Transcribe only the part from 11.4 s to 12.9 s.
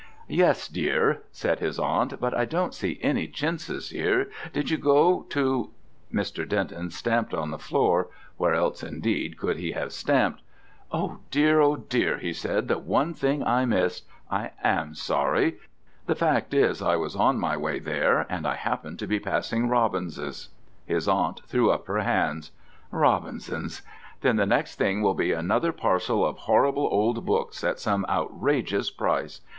oh dear," he said, "the